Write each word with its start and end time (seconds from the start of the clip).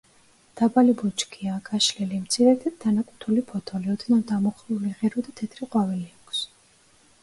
დაბალი 0.61 0.95
ბუჩქია, 1.01 1.57
გაშლილი, 1.67 2.21
მცირედ 2.23 2.67
დანაკვთული 2.87 3.45
ფოთოლი, 3.53 3.93
ოდნავ 3.99 4.27
დამუხლული 4.35 4.99
ღერო 5.01 5.29
და 5.31 5.39
თეთრი 5.43 5.75
ყვავილი 5.75 6.07
აქვს. 6.15 6.47